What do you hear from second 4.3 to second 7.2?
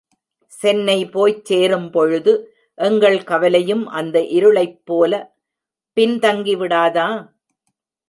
இருளைப்போலப் பின்தங்கிவிடாதா?